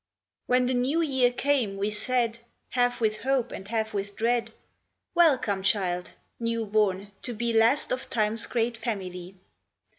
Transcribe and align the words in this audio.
HEN 0.49 0.65
the 0.65 0.73
New 0.73 1.01
Year 1.01 1.31
came, 1.31 1.77
we 1.77 1.91
said, 1.91 2.39
Half 2.71 3.01
with 3.01 3.17
hope 3.19 3.51
and 3.51 3.67
half 3.67 3.93
with 3.93 4.15
dread:" 4.15 4.51
Welcome, 5.13 5.61
child, 5.61 6.13
new 6.39 6.65
born 6.65 7.11
to 7.21 7.33
be 7.33 7.53
Last 7.53 7.91
of 7.91 8.09
Time 8.09 8.33
s 8.33 8.47
great 8.47 8.77
family 8.77 9.35